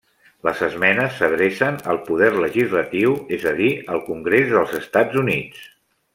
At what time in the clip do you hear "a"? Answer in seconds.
3.53-3.55